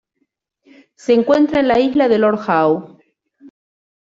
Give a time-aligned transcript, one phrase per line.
[0.95, 2.97] Se encuentra en el Isla de Lord Howe.